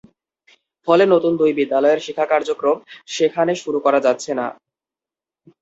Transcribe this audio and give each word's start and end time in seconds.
ফলে 0.87 1.03
নতুন 1.13 1.33
দুই 1.39 1.51
বিদ্যালয়ের 1.59 2.03
শিক্ষা 2.05 2.25
কার্যক্রম 2.31 2.77
সেখানে 3.07 3.53
শুরু 3.63 3.79
করা 3.85 3.99
যাচ্ছে 4.05 4.31
না। 4.39 4.47